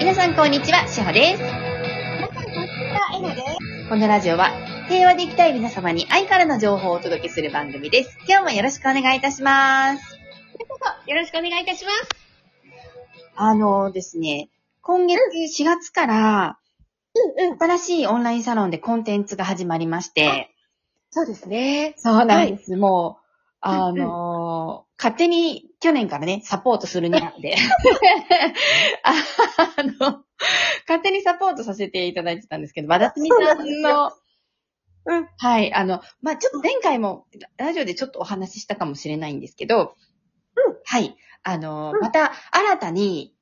[0.00, 1.42] 皆さんこんにちは、しほです。
[1.42, 3.88] 皆さん、こんにちは、えなです。
[3.90, 4.50] このラジオは
[4.88, 8.16] 平和で生きたい皆様に愛からの情報をお届けする番組です。
[8.26, 10.18] 今日もよろしくお願いいたします。
[11.06, 12.08] よろしくお願いいたします。
[13.36, 14.48] あのですね、
[14.80, 15.20] 今月
[15.62, 16.58] 4月から
[17.14, 17.58] うんうん。
[17.58, 20.50] 新しいオンラインサロンでコンテンツが始まりまして、
[21.10, 21.92] そうですね。
[21.98, 22.74] そうなんです。
[22.74, 23.24] もう、
[23.60, 23.96] あうん
[24.98, 27.56] 勝手に去年からね、サポートするにあって、
[29.04, 29.12] あ
[29.82, 30.24] の、
[30.88, 34.12] 勝手にサポートさせていただいてたんですけど、和田つみさんの、
[35.06, 35.28] うん。
[35.38, 37.26] はい、あの、まあ、ちょっと前回も、
[37.56, 39.94] ラジオでちょっとお話ししたかもしれないんですけど、
[40.56, 43.34] うんはい、あの、うんまた新たに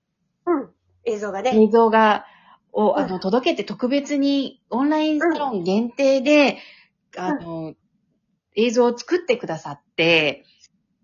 [0.47, 0.71] うん。
[1.05, 1.53] 映像がね。
[1.63, 2.27] 映像が、
[2.73, 6.59] を、うんあの、届けて特別にオンラインサロン限定で、
[7.17, 7.75] あの、
[8.55, 10.45] 映像を作ってくださって、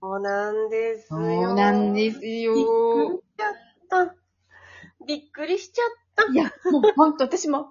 [0.04, 1.52] そうなんですそよ。
[1.52, 2.52] うなんですよ。
[2.54, 2.66] びっく
[3.06, 4.14] りしちゃった。
[5.06, 6.30] びっくりしちゃった。
[6.30, 7.64] いや、もう本当私も、へっ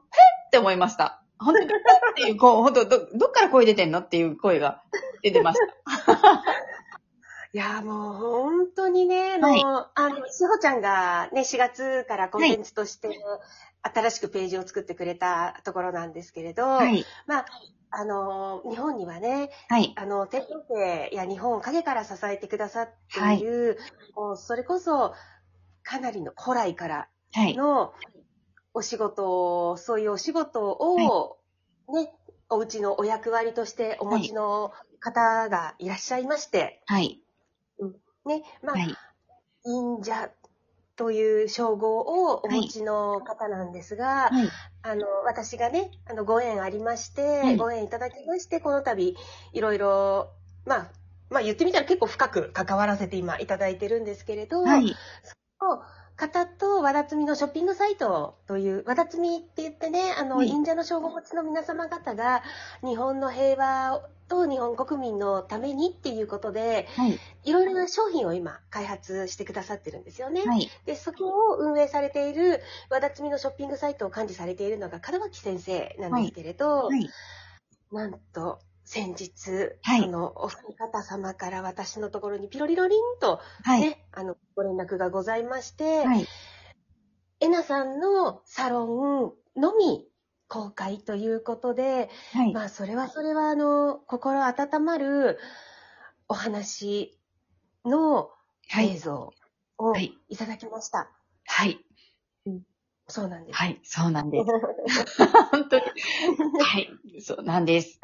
[0.47, 1.23] って思いました。
[1.37, 4.81] 本当に、へっっていう、こう、本当ど、どっから声出てんのっていう声が
[5.21, 6.41] 出てました。
[7.53, 9.63] いや、もう本当にね、あの、はい
[9.93, 13.09] あの、しほちゃんがね、4月からコンテンツとして、
[13.83, 17.05] 新しくページを作ってくれたところなんですけれど、はい。
[17.27, 17.45] まあ、
[17.95, 19.93] あの、日本にはね、はい。
[19.95, 23.77] あの、天皇家や日本を陰から支えてくださっている、
[24.15, 25.13] もうそれこそ、
[25.83, 27.55] かなりの古来からはい。
[27.55, 27.93] の
[28.73, 31.37] お仕事を、そういうお仕事を、
[31.93, 32.11] ね、
[32.49, 37.21] お家のお役割としてお持ちの方がいらっしゃいまして、はい。
[38.25, 38.95] ね、まあ、はい。
[39.65, 40.31] 忍者
[40.95, 44.49] という称号をお持ちの方なんですが、はい。
[44.83, 49.15] あの、私がね、あの、ご縁ありまして、はいご縁いただきまして、この度、
[49.53, 50.31] いろいろ、
[50.65, 50.91] まあ、
[51.29, 54.95] まあ言ってみたら結構深く関わらせて今いただいてるんですけれど、はい。
[56.15, 62.43] 方と和田摘みのショッピングサイトという、和田摘みって言ってね、あの、はい忍者の称号持ちの皆様方が、
[62.83, 64.01] 日本の平和
[64.33, 67.19] と日本国民のためにっていうことで、はい。
[67.43, 70.41] いろいろな商品を今開発してくださってるんですよね。
[70.41, 70.69] はい。
[70.85, 77.09] で、そこを運営されている和田摘みのショッピングサイトを管理されているのが門脇先生なんですけれど、はい。
[77.91, 83.81] なんと先日、はいそのお二方様から私のところにピロリロリンとはい。
[83.81, 86.27] ね、あの、ご連絡がございまして、はい。
[87.39, 90.07] えなさんのサロンのみ
[90.53, 92.53] 公開ということで、はい。
[92.53, 95.39] まあ、それはそれは、あの、心温まる
[96.27, 97.17] お話
[97.83, 98.29] の
[98.69, 98.91] はい。
[98.91, 99.33] 映像
[99.79, 101.09] をはいいただきました。
[101.45, 101.83] はい。
[103.07, 103.57] そうなんです。
[103.57, 103.79] はい。
[103.83, 105.25] そうなんです。
[105.51, 105.83] 本当に。
[106.61, 107.21] はい。
[107.21, 107.99] そうなんです。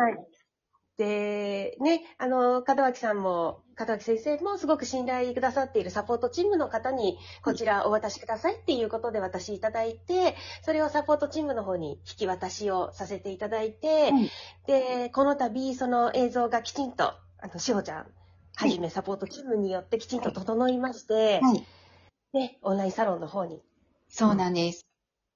[1.00, 14.30] で、ね、あの、門脇さんも、門脇先生もすごく信頼くださっているサポートチームの方に、こちらお渡しくださいっていうことで私いただいて、それをサポートチームの方に引き渡しをさせていただいて、はい
[14.68, 18.08] で、この度、その映像がきちんと、あの、しほちゃん、
[18.58, 21.66] はじめサポートチームによってきちんと整いまして、はい。
[22.34, 23.62] ね、オンラインサロンの方に。
[24.10, 24.86] そうなんです。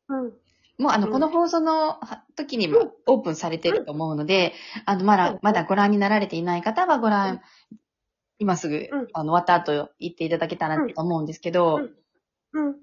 [0.09, 0.33] うん。
[0.77, 1.13] もうあの、うん。
[1.13, 4.53] この放送のは時にもオープンされてると思うので、
[4.85, 7.41] あの、まだうん、まだご覧になられていない方はご覧、
[8.39, 11.79] 今すぐうん、あの、終わった後言っていただけたらと思うんですけど、
[12.53, 12.67] うん。
[12.67, 12.75] うん。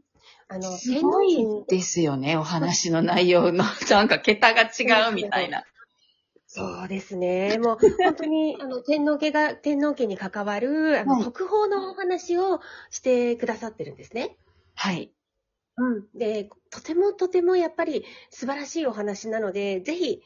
[0.49, 5.65] あの、すごいですよね、お話の内容の、 なんか桁が違うみたいな。
[6.47, 7.59] そうですね。
[7.59, 11.23] もう 本当に、あの、天皇家が、天皇家に関わる、あの、はい。
[11.23, 14.37] 国宝のお話をしてくださってるんですね。
[14.75, 15.13] はい。
[15.81, 16.07] うん。
[16.15, 20.23] で、とてもとてもやっぱり素晴らしいお話なので、ぜひ、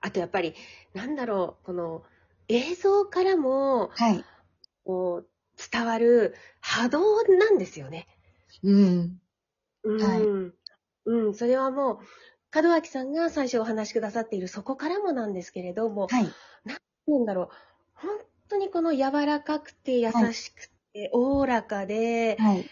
[0.00, 0.54] あとやっぱり、
[0.94, 2.02] なんだろう、この
[2.48, 4.24] 映像からも、はい。
[4.84, 5.28] こう、
[5.72, 8.08] 伝わる波動なんですよね。
[8.64, 9.20] うん。
[9.84, 10.02] うん。
[10.02, 10.52] はい
[11.08, 11.98] うん、それはもう、
[12.62, 16.28] 門脇さんが最初お話しくださっているそこからもなんですけれども、はい。
[16.64, 16.74] な
[17.18, 17.48] んだろう、
[17.94, 18.18] 本
[18.48, 22.64] 当にこの柔らかくて優しくて、おおらかで、はい。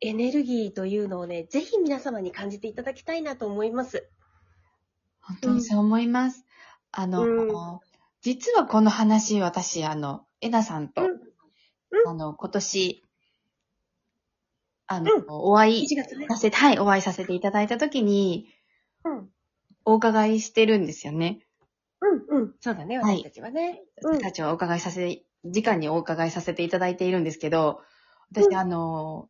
[0.00, 4.08] エネルギーというのをね、ぜひ皆様に感じていただきたいなと思います。
[5.20, 6.44] 本当にそう思います。
[6.92, 7.80] あの、うん
[8.20, 13.04] 実はこの話、私、あの、えなさんと、うんうんあの、今年、
[14.88, 16.26] あの、うんお会い1月ね。
[16.28, 18.48] させて、はい、お会いさせていただいたときに、
[19.04, 19.28] うん。
[19.84, 21.40] お伺いしてるんですよね。
[22.00, 22.54] うん、うん。
[22.60, 23.82] そうだね、はい私たちはね。
[24.02, 27.82] うん私たちはお伺いさせ、直にお伺いさせていただいているんですけど、
[28.32, 29.28] 私、うんあの、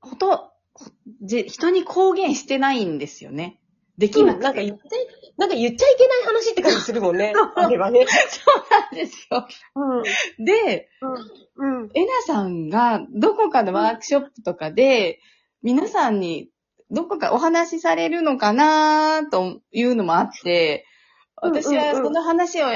[0.00, 0.90] ほと、ほ
[1.24, 3.60] ぜ人に公言してないんですよね。
[3.98, 4.44] できなくて。
[4.44, 4.82] なんか言って、
[5.36, 7.34] なんか言っちゃいけない話って感じするもんね。
[7.56, 8.06] あれはね。
[8.06, 9.46] そうなんですよ。
[9.76, 10.44] うん。
[10.44, 10.88] で、
[11.58, 11.82] うん。
[11.82, 11.90] うん。
[11.94, 15.20] えなさんがどこかのワークショップとかで、
[15.62, 16.50] 皆さんに
[16.90, 20.86] どこかお話しされるのかなというのもあって、
[21.36, 22.66] 私はその話を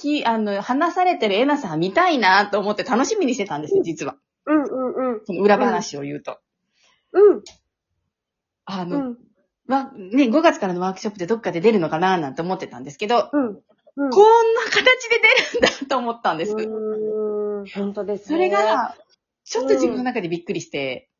[0.00, 4.16] き、あの、話されてるエナさん見たいなと思って楽しみにしてたんですよ、実は。
[4.46, 5.20] うんうんうん。
[5.24, 6.38] その裏話を言うと。
[7.12, 7.42] うん。
[8.64, 9.18] あの、うん。
[9.68, 13.46] わ、ね、5月からのワークショップでどっかで出るのかななんて思ってたんですけど、うん。
[13.46, 14.10] うん。
[14.10, 14.74] こんな形
[15.08, 15.20] で
[15.52, 16.52] 出るんだと思ったんです。
[16.52, 17.66] うーん。
[17.68, 18.26] 本当ですね。
[18.26, 18.96] それが、
[19.44, 21.10] ちょっと自分の中でびっくりして、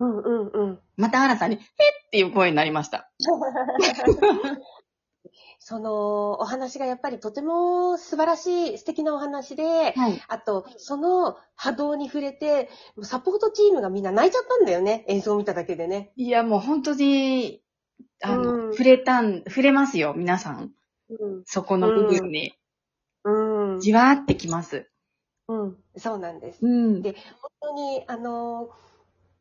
[0.00, 0.78] うんうんうん。
[0.96, 3.10] また新さんに、えっていう声になりました。
[5.58, 10.22] そのお話がやっぱりとても素晴らしい素敵なお話で、はい。
[10.28, 12.68] あと、その波動に触れて、
[13.02, 15.04] サポートチームがみんな泣いちゃったんだよね。
[15.08, 16.12] 演奏を見ただけでね。
[16.16, 17.62] いや、もう本当に、
[18.22, 20.72] あの、うん触れたん、触れますよ、皆さん。
[21.10, 21.42] うん。
[21.44, 22.54] そこの部分に。
[23.24, 23.80] うん。
[23.80, 24.88] じわーってきます。
[25.48, 25.76] うん。
[25.96, 26.58] そうなんです。
[26.62, 27.02] うん。
[27.02, 28.70] で本当に、あの、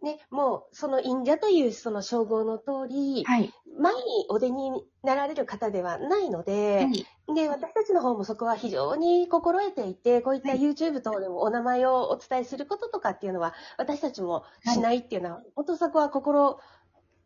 [0.03, 3.53] ね、もう、その忍者というその称号の通り、はい。
[3.79, 4.71] 前にお出に
[5.01, 7.33] なられる方ではないので、はい。
[7.33, 16.59] で、私たちの方もそこは非常に心得ていて、こういったはい YouTube 等でもお名前をお伝えすることとかっていうのは、私たちもしないっていうのは、本当そこは心、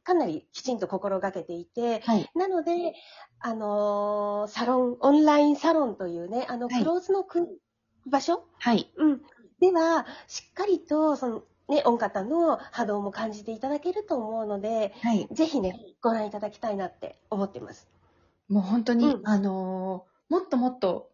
[0.04, 2.30] かなりきちんと心がけていて、はい。
[2.36, 2.94] なので、
[3.40, 7.60] あのーサロン、オンラインサロンというね、あの、はいクローズのく
[8.06, 8.92] 場所、はい。
[8.96, 9.22] うん。
[9.60, 15.28] では、しっかりと、その、ね、音方の波動も感じていただけると思うので、はい。
[15.32, 17.88] ぜひね、ご覧いただきたいなって思ってます。
[18.48, 21.10] もう本当に、うんあのーもっともっと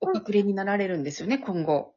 [0.00, 1.94] お隠れになられるんですよね、今後。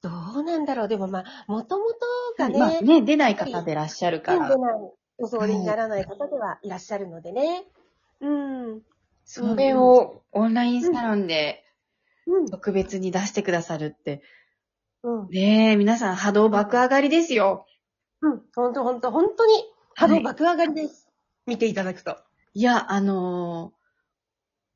[0.00, 1.98] どうなんだろうでもまあ、もともと
[2.38, 4.76] がね、まあね、出ない方でいらっしゃるから出ない、。
[5.18, 7.64] お座りにならない方ではいらっしゃるのでね。
[8.20, 8.82] うん。
[9.24, 11.64] それをオンラインサロンで
[12.26, 12.46] うん。
[12.46, 14.22] 特別に出してくださるって。
[15.06, 15.28] うん。
[15.30, 17.66] ねえ、皆さん波動爆上がりですよ。
[18.20, 18.42] うん。
[18.54, 19.52] ほんとほんと、本当に
[19.94, 21.08] 波動爆上がりです。
[21.46, 22.18] 見ていただくと。
[22.54, 23.76] いや、あのー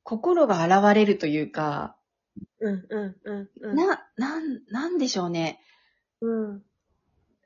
[0.03, 1.97] 心が現れるというか、
[2.61, 3.77] うん、うん、うん、うん。
[3.77, 5.61] な、なん、なんでしょうね。
[6.21, 6.63] うん。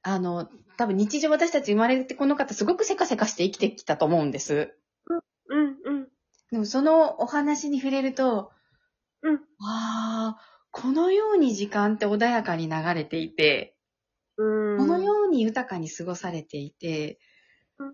[0.03, 4.75] あの、多分日常私たち生まれてこの方すごくせかせかして生きてきたと思うんです。
[5.49, 6.09] うん、うん。
[6.53, 8.51] でもそのお話に触れると、
[9.23, 9.37] うん。
[9.61, 13.77] ああ、このように時間って穏やかに流れていて、
[14.37, 14.79] うん。
[14.79, 17.21] このように豊かに過ごされていて
[17.79, 17.93] うん、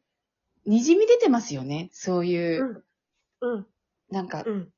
[0.65, 1.91] にじみ出てますよね。
[1.93, 2.85] そういう
[3.43, 3.57] う、ん。
[3.57, 3.67] うん。
[4.11, 4.73] なんかう、ん。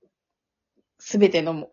[0.99, 1.71] すべてのも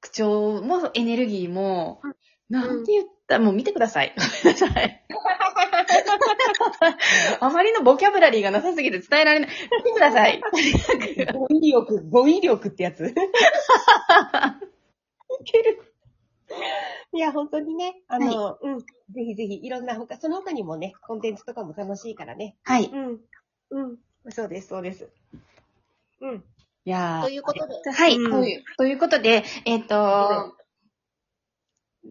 [0.00, 2.14] 口調もエネルギーも、うん
[2.48, 4.14] なんて言ったもう見てください。
[4.14, 5.02] ごめんなさい。
[7.40, 9.48] あまりのボキャブラリーがなさすぎて伝えられない。
[9.48, 10.38] 見てください。
[11.32, 13.14] 語彙力、語彙力ってやつ。
[15.42, 15.94] いける。
[17.14, 18.78] いや、本当にね、あの、うん。
[18.80, 18.86] ぜ
[19.26, 22.56] ひぜひ、いろんな他、その他にもね、コンテンツとかも楽しいからね。
[22.64, 22.84] はい。
[22.84, 23.20] いうん。
[23.70, 23.98] うん。
[24.30, 25.08] そうです、そうです。
[26.20, 26.44] うん。
[26.84, 27.90] やーということで。
[27.90, 30.56] はい、うんというということで、えっ、と、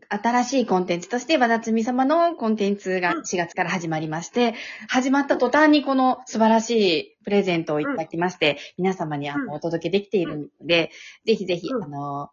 [0.08, 4.54] 新しいコンテンツとして、和田つみ様のコンテンツがうん4月から始まりまして、
[4.88, 6.70] 始まった途端にこの素晴らし
[7.00, 10.92] いプレゼントをいただきまして、皆様にあうんのお届けできているので、
[11.26, 12.30] ぜひぜひ、うんあの、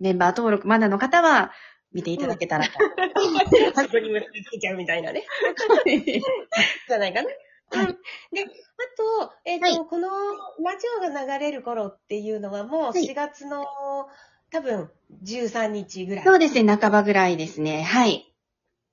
[0.00, 1.52] メンバー登録まだの方は
[1.92, 2.72] 見ていただけたらと。
[3.82, 5.24] そこに結びつけちゃうみたいなね。
[6.88, 7.28] じゃないかな。
[7.28, 7.36] はい
[7.72, 7.86] うん。
[8.32, 8.46] で、あ
[8.96, 13.64] と、えっ、と、はいこのラジオが流れる頃っていうのはもうはい4月の、
[14.50, 14.90] 多分
[15.22, 16.24] 13日ぐらい。
[16.24, 17.82] そうですね、半ばぐらいですね。
[17.82, 18.34] はい。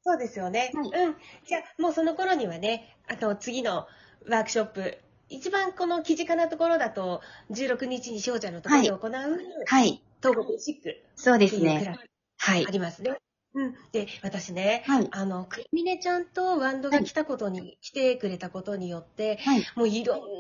[0.03, 0.71] そうですよね。
[0.73, 1.15] はいうん。
[1.45, 3.87] じゃあ、もうその頃にはね、あと次の
[4.29, 4.97] ワークショップ、
[5.29, 9.11] 一番この身近なところだと、16日に翔ちゃんのところで行う、
[9.65, 10.03] はい。
[10.33, 11.97] 東国ベーシックそうですね。
[12.37, 12.71] はいあ。
[12.71, 13.17] りますね。
[13.53, 13.75] うん。
[13.91, 15.07] で、私ね、はい。
[15.11, 19.65] あの、くみねちゃんとワンドが来たことに、来てくれたことによって、はい。
[19.75, 20.31] もういろんなね、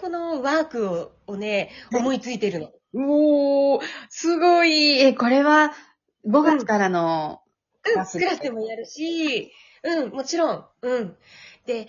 [0.00, 2.70] このワークををね、はい思いついてるの。
[2.94, 5.00] おー、すごい。
[5.00, 5.72] え、これは
[6.26, 7.40] 5月からの
[7.82, 9.52] クうん、ラスクラスでもやるし、
[9.82, 11.16] うん、もちろん、うん。
[11.66, 11.88] で、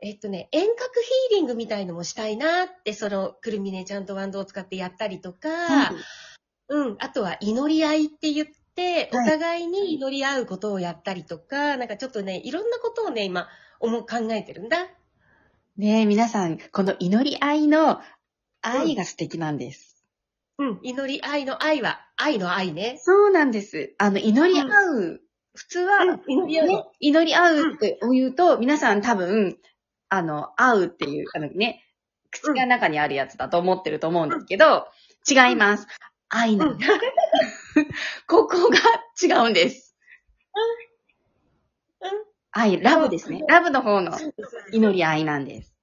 [0.00, 5.94] えっとね、遠隔ヒーリングみたいのもしたいなって、その、くるみねちゃんとワンドを使ってやったりとか、はい
[6.72, 9.28] うん、あとは祈り合いって言って、おはい。
[9.28, 13.46] 互いに祈り合うことをやったりとか、なんかちょっとね、いろんなことをね、今、
[13.78, 14.78] 思う、考えてるんだ。
[15.76, 18.00] ねえ、皆さん、この祈り合いの
[18.62, 20.02] 愛が素敵なんです。
[20.58, 22.98] うん、祈り合いの愛は、愛の愛ね。
[23.02, 23.94] そうなんです。
[23.98, 25.20] あの、祈り合う、
[25.54, 26.20] 普通は、うん。
[26.26, 26.68] 祈り合う。
[26.68, 29.58] ね、祈り合うって言うと、皆さん多分、
[30.08, 31.84] あの、合うっていう、あのね、
[32.30, 34.86] 口が中にあるやつだと思ってると思うんですけど、
[35.28, 35.86] 違います。
[36.34, 36.86] 愛なんだ。
[38.26, 38.78] ここが
[39.22, 39.94] 違うんです。
[42.50, 43.44] 愛、ラブですね。
[43.48, 44.18] ラブの方の
[44.72, 45.74] 祈り愛なんです。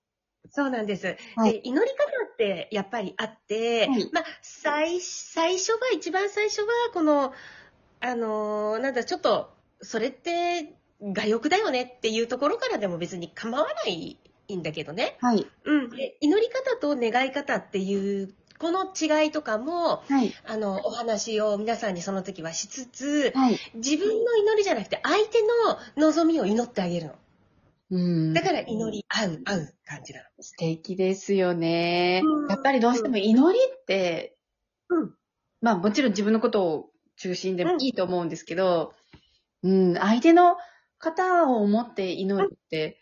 [0.51, 1.17] そうなんです。
[1.35, 7.33] はいで、祈り方ってやっぱりあって、はいまあ、最、最初は、一番最初は、この、
[7.99, 14.17] あのーなんだ、ちょっと、それって、我欲だよねっていうところからでも別に構わない
[14.53, 15.17] んだけどね。
[15.21, 15.45] はい。
[15.63, 15.89] うん。
[15.91, 20.33] で、祈り方と願い方っていう、この違いとかも、はい。
[20.45, 23.57] あの、お話を皆さんにその時はしつつ、はい。
[23.75, 25.41] 自分の祈りじゃなくて、相手
[25.97, 27.15] の望みを祈ってあげるの。
[27.91, 30.25] うんだから祈り合う、合う感じなの。
[30.41, 32.49] 素敵ですよねうん。
[32.49, 34.35] やっぱりどうしても祈りって、
[34.89, 35.13] うん
[35.61, 38.93] まあもちろん自分のことを中心でもいいと思うんですけど、
[39.63, 40.55] うん、相手の
[40.99, 42.99] 方を思って祈るって、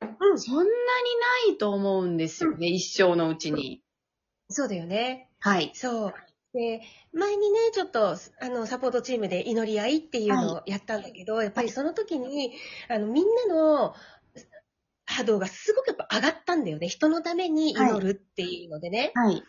[0.00, 0.40] うん。
[0.40, 3.82] そんなにないと思うんですよね、一生のうちに。
[4.50, 5.30] そうだよね。
[5.40, 5.70] はい。
[5.74, 6.14] そう。
[6.52, 12.52] で、前にね、ちょっと、あの、サポートチームで祈り合いっていうのをやったんだけど、やっぱりその時に、
[12.88, 13.94] あの、みんなの
[15.06, 16.88] 波動がすごくやっぱ上がったんだよね。
[16.88, 19.12] 人のために祈るっていうのでね。
[19.14, 19.42] はい。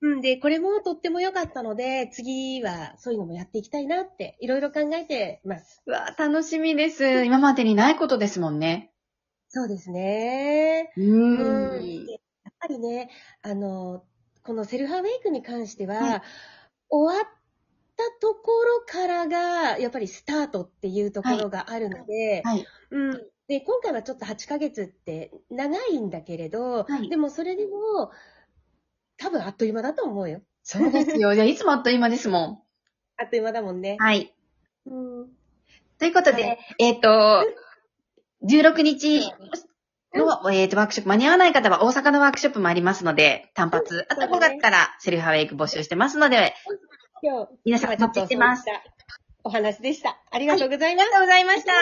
[0.00, 5.80] うんで、これもとっても良かったので、次はそういうのもやっていきたいなって、いろいろ考えてます。
[5.86, 7.24] うわ、楽しみです。
[7.24, 8.92] 今までにないことですもんね。
[9.48, 10.92] そうですね。
[10.96, 13.10] ううんやっぱりね、
[13.42, 14.04] あの、
[14.44, 16.22] このセルフアウェイクに関しては、はい
[16.94, 17.26] 終わっ
[17.96, 22.66] たところからが、やっぱりスタートっていうところがあるので、はい。
[22.90, 23.26] うん。
[23.48, 28.10] で、今回はちょっと8ヶ月って長いんだけれど、はいでもそれでも、
[29.16, 30.42] 多分あっという間だと思うよ。
[30.62, 31.34] そうですよ。
[31.34, 32.64] じゃあいつもあっという間ですも
[33.16, 33.98] あっという間だもんねん。。
[33.98, 34.34] はい。
[34.86, 34.94] う
[35.24, 35.28] ん。
[35.98, 37.44] ということで、はいえっ、と、
[38.44, 39.32] 16日
[40.18, 46.54] の、えっ、と、ワークショップ間に合わない方は大阪のワークショップもありますので、単発、あと5そうだね月からセルフアウェイク募集してますので、
[47.22, 48.64] 今日、皆さん今日はちょっと待ちしてます
[49.44, 50.18] お話でした。
[50.30, 51.04] ありがとうございます。
[51.04, 51.72] ありがとうございました。